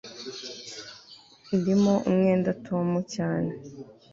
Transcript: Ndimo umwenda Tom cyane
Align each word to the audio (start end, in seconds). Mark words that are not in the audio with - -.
Ndimo 1.55 1.93
umwenda 2.09 2.49
Tom 2.65 2.87
cyane 3.13 3.51